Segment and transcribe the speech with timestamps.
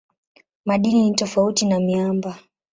[0.65, 2.39] Madini ni tofauti na miamba.